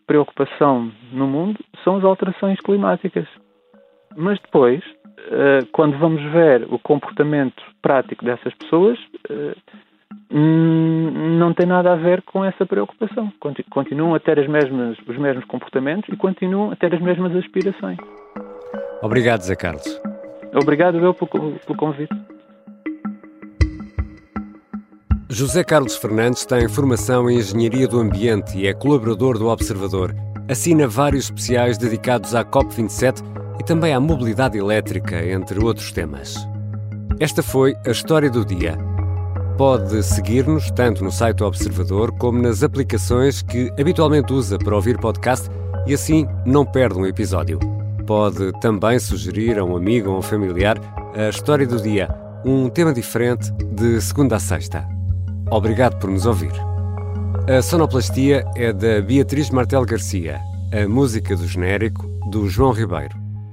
preocupação 0.07 0.93
no 1.12 1.27
mundo 1.27 1.59
são 1.85 1.97
as 1.97 2.05
alterações 2.05 2.59
climáticas. 2.61 3.27
Mas 4.17 4.38
depois, 4.41 4.83
quando 5.72 5.98
vamos 5.98 6.22
ver 6.33 6.66
o 6.70 6.79
comportamento 6.79 7.62
prático 7.81 8.25
dessas 8.25 8.55
pessoas, 8.55 8.98
eh, 9.31 9.55
não 10.31 11.53
tem 11.53 11.66
nada 11.66 11.92
a 11.92 11.96
ver 11.96 12.22
com 12.22 12.44
essa 12.44 12.64
preocupação. 12.64 13.33
Continuam 13.70 14.14
a 14.14 14.20
ter 14.20 14.38
as 14.38 14.48
mesmas, 14.48 14.96
os 15.07 15.18
mesmos 15.18 15.44
comportamentos 15.44 16.09
e 16.12 16.16
continuam 16.16 16.70
a 16.70 16.77
ter 16.77 16.94
as 16.94 17.01
mesmas 17.01 17.35
aspirações. 17.37 17.98
Obrigado, 19.03 19.42
Zé 19.42 19.57
Carlos. 19.57 20.01
Obrigado 20.55 20.98
eu 20.98 21.12
pelo, 21.12 21.53
pelo 21.59 21.79
convite. 21.79 22.14
José 25.29 25.64
Carlos 25.64 25.96
Fernandes 25.96 26.44
tem 26.44 26.68
formação 26.68 27.29
em 27.29 27.38
Engenharia 27.38 27.88
do 27.88 27.98
Ambiente 27.98 28.57
e 28.57 28.66
é 28.66 28.75
colaborador 28.75 29.38
do 29.38 29.48
Observador. 29.48 30.14
Assina 30.48 30.87
vários 30.87 31.25
especiais 31.25 31.79
dedicados 31.79 32.35
à 32.35 32.44
COP27 32.44 33.41
e 33.62 33.64
também 33.64 33.94
à 33.94 34.01
mobilidade 34.01 34.59
elétrica, 34.59 35.25
entre 35.25 35.64
outros 35.64 35.92
temas. 35.92 36.35
Esta 37.20 37.44
foi 37.44 37.77
a 37.87 37.92
história 37.92 38.29
do 38.29 38.44
dia. 38.44 38.77
Pode 39.57 40.03
seguir-nos 40.03 40.68
tanto 40.72 41.05
no 41.05 41.12
site 41.12 41.37
do 41.37 41.46
Observador 41.46 42.11
como 42.18 42.42
nas 42.42 42.64
aplicações 42.64 43.40
que 43.40 43.70
habitualmente 43.79 44.33
usa 44.33 44.59
para 44.59 44.75
ouvir 44.75 44.98
podcast 44.98 45.48
e 45.87 45.94
assim 45.94 46.27
não 46.44 46.66
perde 46.66 46.98
um 46.98 47.07
episódio. 47.07 47.61
Pode 48.05 48.51
também 48.61 48.98
sugerir 48.98 49.61
a 49.61 49.64
um 49.64 49.77
amigo 49.77 50.11
ou 50.11 50.18
um 50.18 50.22
familiar 50.22 50.77
a 51.14 51.29
história 51.29 51.66
do 51.66 51.81
dia, 51.81 52.12
um 52.44 52.68
tema 52.68 52.92
diferente 52.92 53.53
de 53.53 54.01
segunda 54.01 54.37
a 54.37 54.40
sexta. 54.40 54.85
Obrigado 55.53 56.01
por 56.01 56.11
nos 56.11 56.27
ouvir. 56.27 56.53
A 57.48 57.62
sonoplastia 57.62 58.44
é 58.57 58.72
da 58.72 59.01
Beatriz 59.01 59.51
Martel 59.51 59.85
Garcia, 59.85 60.40
a 60.72 60.88
música 60.88 61.37
do 61.37 61.46
genérico 61.46 62.09
do 62.29 62.48
João 62.48 62.72
Ribeiro. 62.72 63.21